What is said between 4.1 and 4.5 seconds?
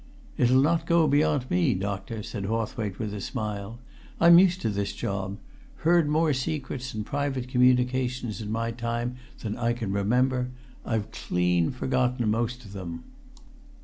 "I'm